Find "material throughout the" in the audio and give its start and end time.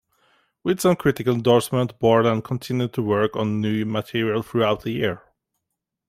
3.85-4.89